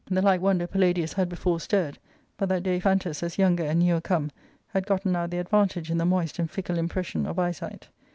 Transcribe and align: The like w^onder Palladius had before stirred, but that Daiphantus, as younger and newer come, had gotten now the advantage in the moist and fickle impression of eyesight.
The 0.09 0.19
like 0.23 0.41
w^onder 0.41 0.67
Palladius 0.67 1.13
had 1.13 1.29
before 1.29 1.59
stirred, 1.59 1.99
but 2.35 2.49
that 2.49 2.63
Daiphantus, 2.63 3.21
as 3.21 3.37
younger 3.37 3.61
and 3.65 3.81
newer 3.81 4.01
come, 4.01 4.31
had 4.69 4.87
gotten 4.87 5.11
now 5.11 5.27
the 5.27 5.37
advantage 5.37 5.91
in 5.91 5.99
the 5.99 6.05
moist 6.07 6.39
and 6.39 6.49
fickle 6.49 6.79
impression 6.79 7.27
of 7.27 7.37
eyesight. 7.37 7.87